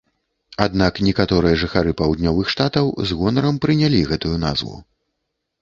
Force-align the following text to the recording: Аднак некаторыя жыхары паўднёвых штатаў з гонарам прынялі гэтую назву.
Аднак 0.65 0.93
некаторыя 1.07 1.59
жыхары 1.63 1.93
паўднёвых 2.01 2.49
штатаў 2.53 2.91
з 3.11 3.19
гонарам 3.21 3.63
прынялі 3.67 3.99
гэтую 4.15 4.33
назву. 4.49 4.75